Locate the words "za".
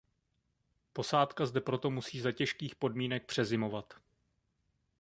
2.19-2.31